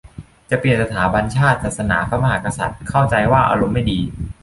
[0.49, 3.99] จะเปลี่ยนสถาบันชาติ ศาสนา พระมหากษัตริย์ เข้าใจว่าอารมณ์ไม่ดี